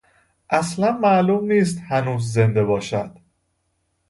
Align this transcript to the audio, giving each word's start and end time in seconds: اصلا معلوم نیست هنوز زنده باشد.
اصلا 0.49 0.91
معلوم 0.91 1.45
نیست 1.45 1.79
هنوز 1.81 2.31
زنده 2.33 2.63
باشد. 2.63 3.17